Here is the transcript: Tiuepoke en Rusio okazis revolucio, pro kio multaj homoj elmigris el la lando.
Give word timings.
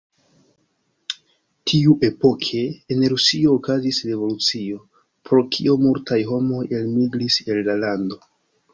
Tiuepoke 1.71 2.63
en 2.95 3.05
Rusio 3.13 3.53
okazis 3.59 4.01
revolucio, 4.09 4.83
pro 5.31 5.47
kio 5.55 5.79
multaj 5.87 6.23
homoj 6.35 6.67
elmigris 6.83 7.43
el 7.51 7.67
la 7.71 7.83
lando. 7.87 8.25